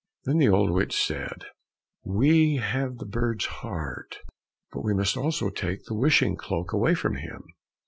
Then 0.23 0.39
the 0.39 0.49
old 0.49 0.71
witch 0.71 0.99
said, 0.99 1.43
"We 2.03 2.55
have 2.55 2.97
the 2.97 3.05
bird's 3.05 3.45
heart, 3.45 4.17
but 4.71 4.81
we 4.83 4.95
must 4.95 5.15
also 5.15 5.49
take 5.51 5.85
the 5.85 5.93
wishing 5.93 6.35
cloak 6.35 6.73
away 6.73 6.95
from 6.95 7.17
him." 7.17 7.43